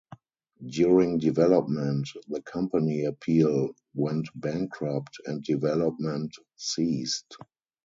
[0.65, 7.37] During development, the company Appeal went bankrupt and development ceased.